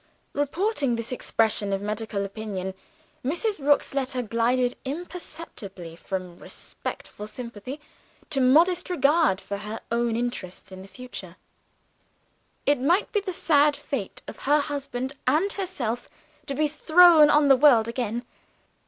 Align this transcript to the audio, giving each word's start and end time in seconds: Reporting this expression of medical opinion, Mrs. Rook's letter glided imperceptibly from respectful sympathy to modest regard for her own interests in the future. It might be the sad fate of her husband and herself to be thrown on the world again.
Reporting 0.33 0.95
this 0.95 1.11
expression 1.11 1.71
of 1.71 1.79
medical 1.79 2.25
opinion, 2.25 2.73
Mrs. 3.23 3.63
Rook's 3.63 3.93
letter 3.93 4.23
glided 4.23 4.75
imperceptibly 4.83 5.95
from 5.95 6.39
respectful 6.39 7.27
sympathy 7.27 7.79
to 8.31 8.41
modest 8.41 8.89
regard 8.89 9.39
for 9.39 9.57
her 9.57 9.79
own 9.91 10.15
interests 10.15 10.71
in 10.71 10.81
the 10.81 10.87
future. 10.87 11.35
It 12.65 12.81
might 12.81 13.11
be 13.11 13.19
the 13.19 13.31
sad 13.31 13.75
fate 13.75 14.23
of 14.27 14.39
her 14.49 14.61
husband 14.61 15.13
and 15.27 15.53
herself 15.53 16.09
to 16.47 16.55
be 16.55 16.67
thrown 16.67 17.29
on 17.29 17.47
the 17.47 17.55
world 17.55 17.87
again. 17.87 18.25